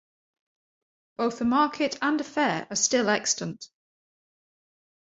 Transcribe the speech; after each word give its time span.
Both 1.17 1.41
a 1.41 1.45
market 1.45 1.99
and 2.01 2.19
a 2.19 2.23
fair 2.23 2.65
are 2.71 2.75
still 2.75 3.07
extant. 3.07 3.69